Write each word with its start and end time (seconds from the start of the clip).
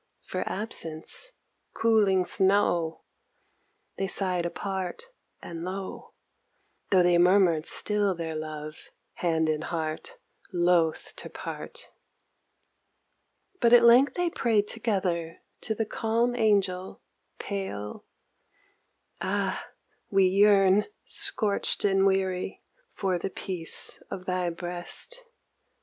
For 0.23 0.41
absence! 0.49 1.33
cooling 1.75 2.23
snow 2.23 3.03
They 3.99 4.07
sighed 4.07 4.47
apart 4.47 5.11
and 5.43 5.63
low, 5.63 6.15
Tho' 6.89 7.03
they 7.03 7.19
murmured 7.19 7.67
still 7.67 8.15
their 8.15 8.33
love, 8.33 8.89
hand 9.17 9.47
and 9.47 9.63
heart 9.65 10.17
loth 10.51 11.13
to 11.17 11.29
part. 11.29 11.91
But 13.59 13.73
at 13.73 13.83
length 13.83 14.15
they 14.15 14.31
prayed 14.31 14.67
together 14.67 15.43
to 15.61 15.75
the 15.75 15.85
calm 15.85 16.35
Angel 16.35 16.99
pale, 17.37 18.03
Ah 19.21 19.67
we 20.09 20.25
yearn, 20.25 20.85
scorched 21.05 21.85
and 21.85 22.07
weary, 22.07 22.63
for 22.89 23.19
the 23.19 23.29
peace 23.29 24.01
of 24.09 24.25
thy 24.25 24.49
breast. 24.49 25.25